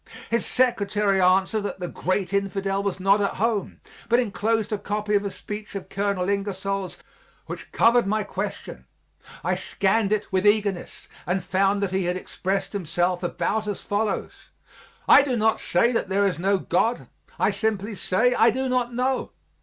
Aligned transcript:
His 0.31 0.47
secretary 0.47 1.21
answered 1.21 1.61
that 1.61 1.79
the 1.79 1.87
great 1.87 2.33
infidel 2.33 2.81
was 2.81 2.99
not 2.99 3.21
at 3.21 3.35
home, 3.35 3.81
but 4.09 4.19
enclosed 4.19 4.73
a 4.73 4.79
copy 4.79 5.13
of 5.13 5.23
a 5.23 5.29
speech 5.29 5.75
of 5.75 5.89
Col. 5.89 6.27
Ingersoll's 6.27 6.97
which 7.45 7.71
covered 7.71 8.07
my 8.07 8.23
question. 8.23 8.87
I 9.43 9.53
scanned 9.53 10.11
it 10.11 10.31
with 10.31 10.47
eagerness 10.47 11.07
and 11.27 11.43
found 11.43 11.83
that 11.83 11.91
he 11.91 12.05
had 12.05 12.17
exprest 12.17 12.73
himself 12.73 13.21
about 13.21 13.67
as 13.67 13.81
follows: 13.81 14.31
"I 15.07 15.21
do 15.21 15.37
not 15.37 15.59
say 15.59 15.91
that 15.91 16.09
there 16.09 16.25
is 16.25 16.39
no 16.39 16.57
God, 16.57 17.07
I 17.37 17.51
simply 17.51 17.93
say 17.93 18.33
I 18.33 18.49
do 18.49 18.67
not 18.67 18.91
know. 18.95 19.33